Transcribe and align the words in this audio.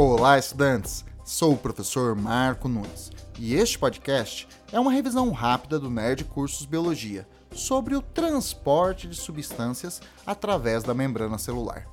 Olá, 0.00 0.38
estudantes! 0.38 1.04
Sou 1.24 1.54
o 1.54 1.58
professor 1.58 2.14
Marco 2.14 2.68
Nunes 2.68 3.10
e 3.36 3.56
este 3.56 3.76
podcast 3.76 4.46
é 4.70 4.78
uma 4.78 4.92
revisão 4.92 5.32
rápida 5.32 5.76
do 5.76 5.90
Nerd 5.90 6.22
Cursos 6.22 6.64
Biologia 6.64 7.26
sobre 7.50 7.96
o 7.96 8.00
transporte 8.00 9.08
de 9.08 9.16
substâncias 9.16 10.00
através 10.24 10.84
da 10.84 10.94
membrana 10.94 11.36
celular. 11.36 11.88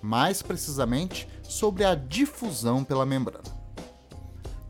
Mais 0.00 0.40
precisamente, 0.40 1.28
sobre 1.42 1.82
a 1.82 1.96
difusão 1.96 2.84
pela 2.84 3.04
membrana. 3.04 3.42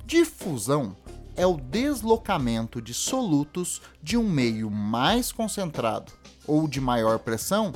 Difusão 0.06 0.96
é 1.36 1.46
o 1.46 1.60
deslocamento 1.60 2.80
de 2.80 2.94
solutos 2.94 3.82
de 4.02 4.16
um 4.16 4.26
meio 4.26 4.70
mais 4.70 5.30
concentrado 5.30 6.10
ou 6.46 6.66
de 6.66 6.80
maior 6.80 7.18
pressão 7.18 7.70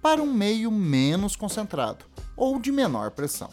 para 0.00 0.22
um 0.22 0.32
meio 0.32 0.70
menos 0.70 1.36
concentrado 1.36 2.06
ou 2.34 2.58
de 2.58 2.72
menor 2.72 3.10
pressão. 3.10 3.50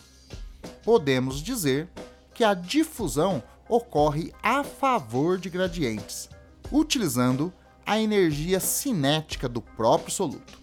Podemos 0.83 1.41
dizer 1.41 1.89
que 2.33 2.43
a 2.43 2.53
difusão 2.53 3.43
ocorre 3.69 4.33
a 4.41 4.63
favor 4.63 5.37
de 5.37 5.49
gradientes, 5.49 6.29
utilizando 6.71 7.53
a 7.85 7.99
energia 7.99 8.59
cinética 8.59 9.47
do 9.47 9.61
próprio 9.61 10.11
soluto. 10.11 10.59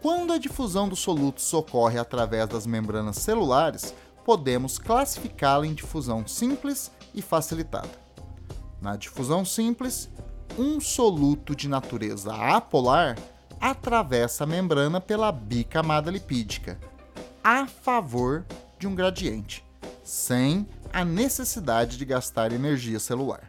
Quando 0.00 0.32
a 0.32 0.38
difusão 0.38 0.88
dos 0.88 1.00
solutos 1.00 1.52
ocorre 1.54 1.98
através 1.98 2.48
das 2.48 2.66
membranas 2.66 3.16
celulares, 3.16 3.94
podemos 4.24 4.78
classificá-la 4.78 5.66
em 5.66 5.74
difusão 5.74 6.26
simples 6.26 6.90
e 7.14 7.22
facilitada. 7.22 7.90
Na 8.80 8.96
difusão 8.96 9.44
simples, 9.44 10.10
um 10.58 10.80
soluto 10.80 11.56
de 11.56 11.68
natureza 11.68 12.34
apolar 12.34 13.18
atravessa 13.60 14.44
a 14.44 14.46
membrana 14.46 15.00
pela 15.00 15.32
bicamada 15.32 16.10
lipídica, 16.10 16.78
a 17.42 17.66
favor 17.66 18.44
de 18.84 18.88
um 18.88 18.94
gradiente, 18.94 19.64
sem 20.02 20.68
a 20.92 21.06
necessidade 21.06 21.96
de 21.96 22.04
gastar 22.04 22.52
energia 22.52 23.00
celular. 23.00 23.48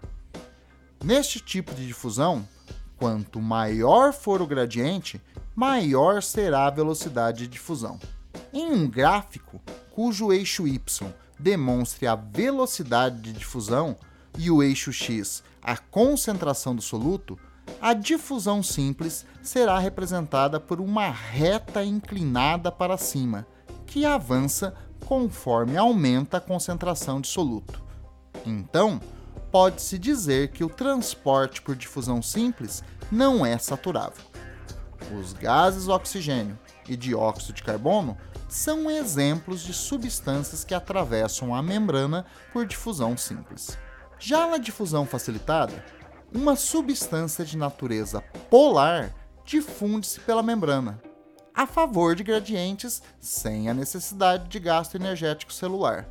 Neste 1.03 1.41
tipo 1.41 1.75
de 1.75 1.85
difusão, 1.85 2.47
quanto 2.95 3.41
maior 3.41 4.13
for 4.13 4.41
o 4.41 4.47
gradiente, 4.47 5.21
maior 5.53 6.23
será 6.23 6.67
a 6.67 6.69
velocidade 6.69 7.39
de 7.39 7.47
difusão. 7.47 7.99
Em 8.53 8.71
um 8.71 8.89
gráfico 8.89 9.61
cujo 9.91 10.31
eixo 10.31 10.65
y 10.65 10.79
demonstre 11.37 12.07
a 12.07 12.15
velocidade 12.15 13.19
de 13.19 13.33
difusão 13.33 13.97
e 14.37 14.49
o 14.49 14.63
eixo 14.63 14.93
x 14.93 15.43
a 15.61 15.75
concentração 15.75 16.73
do 16.73 16.81
soluto, 16.81 17.37
a 17.81 17.93
difusão 17.93 18.63
simples 18.63 19.25
será 19.43 19.79
representada 19.79 20.61
por 20.61 20.79
uma 20.79 21.09
reta 21.09 21.83
inclinada 21.83 22.71
para 22.71 22.97
cima, 22.97 23.45
que 23.85 24.05
avança 24.05 24.73
conforme 25.05 25.77
aumenta 25.77 26.37
a 26.37 26.41
concentração 26.41 27.21
de 27.21 27.27
soluto. 27.27 27.81
Então, 28.45 28.99
pode-se 29.51 29.97
dizer 29.97 30.49
que 30.49 30.63
o 30.63 30.69
transporte 30.69 31.61
por 31.61 31.75
difusão 31.75 32.21
simples 32.21 32.83
não 33.11 33.45
é 33.45 33.57
saturável. 33.57 34.23
Os 35.17 35.33
gases 35.33 35.87
oxigênio 35.87 36.57
e 36.89 36.97
dióxido 36.97 37.53
de 37.53 37.63
carbono 37.63 38.17
são 38.49 38.89
exemplos 38.89 39.61
de 39.61 39.73
substâncias 39.73 40.63
que 40.63 40.73
atravessam 40.73 41.53
a 41.53 41.61
membrana 41.61 42.25
por 42.51 42.65
difusão 42.65 43.15
simples. 43.15 43.77
Já 44.19 44.47
na 44.47 44.57
difusão 44.57 45.05
facilitada, 45.05 45.83
uma 46.33 46.55
substância 46.55 47.45
de 47.45 47.57
natureza 47.57 48.21
polar 48.49 49.13
difunde-se 49.45 50.19
pela 50.21 50.41
membrana, 50.41 50.99
a 51.55 51.65
favor 51.65 52.15
de 52.15 52.23
gradientes 52.23 53.01
sem 53.19 53.69
a 53.69 53.73
necessidade 53.73 54.49
de 54.49 54.59
gasto 54.59 54.95
energético 54.95 55.53
celular. 55.53 56.05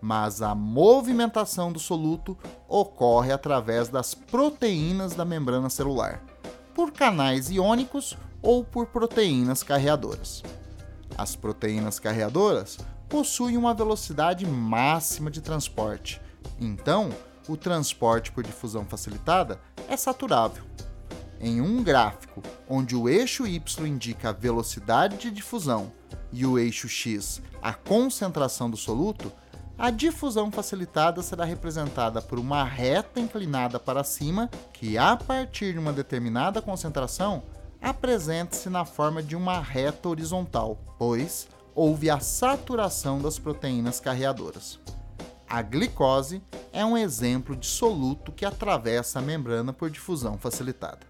Mas 0.00 0.42
a 0.42 0.54
movimentação 0.54 1.72
do 1.72 1.78
soluto 1.78 2.36
ocorre 2.66 3.32
através 3.32 3.88
das 3.88 4.14
proteínas 4.14 5.14
da 5.14 5.24
membrana 5.24 5.70
celular, 5.70 6.22
por 6.74 6.92
canais 6.92 7.50
iônicos 7.50 8.16
ou 8.42 8.64
por 8.64 8.86
proteínas 8.86 9.62
carreadoras. 9.62 10.42
As 11.16 11.34
proteínas 11.34 11.98
carreadoras 11.98 12.78
possuem 13.08 13.56
uma 13.56 13.74
velocidade 13.74 14.46
máxima 14.46 15.30
de 15.30 15.40
transporte, 15.40 16.20
então 16.60 17.10
o 17.48 17.56
transporte 17.56 18.30
por 18.30 18.44
difusão 18.44 18.84
facilitada 18.84 19.60
é 19.88 19.96
saturável. 19.96 20.62
Em 21.40 21.60
um 21.60 21.82
gráfico 21.82 22.42
onde 22.68 22.96
o 22.96 23.08
eixo 23.08 23.46
y 23.46 23.86
indica 23.86 24.30
a 24.30 24.32
velocidade 24.32 25.16
de 25.18 25.30
difusão 25.30 25.92
e 26.32 26.44
o 26.44 26.58
eixo 26.58 26.88
x 26.88 27.40
a 27.62 27.72
concentração 27.72 28.68
do 28.68 28.76
soluto, 28.76 29.32
a 29.78 29.90
difusão 29.90 30.50
facilitada 30.50 31.22
será 31.22 31.44
representada 31.44 32.20
por 32.20 32.38
uma 32.38 32.64
reta 32.64 33.20
inclinada 33.20 33.78
para 33.78 34.02
cima 34.02 34.50
que, 34.72 34.98
a 34.98 35.16
partir 35.16 35.72
de 35.72 35.78
uma 35.78 35.92
determinada 35.92 36.60
concentração, 36.60 37.44
apresenta-se 37.80 38.68
na 38.68 38.84
forma 38.84 39.22
de 39.22 39.36
uma 39.36 39.60
reta 39.60 40.08
horizontal, 40.08 40.76
pois 40.98 41.48
houve 41.74 42.10
a 42.10 42.18
saturação 42.18 43.20
das 43.20 43.38
proteínas 43.38 44.00
carreadoras. 44.00 44.80
A 45.48 45.62
glicose 45.62 46.42
é 46.72 46.84
um 46.84 46.96
exemplo 46.96 47.54
de 47.54 47.66
soluto 47.66 48.32
que 48.32 48.44
atravessa 48.44 49.20
a 49.20 49.22
membrana 49.22 49.72
por 49.72 49.88
difusão 49.88 50.36
facilitada. 50.36 51.06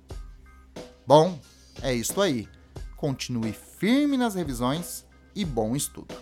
Bom, 1.09 1.41
é 1.81 1.95
isso 1.95 2.21
aí. 2.21 2.47
Continue 2.99 3.55
firme 3.55 4.19
nas 4.19 4.35
revisões 4.35 5.07
e 5.35 5.43
bom 5.43 5.75
estudo. 5.75 6.15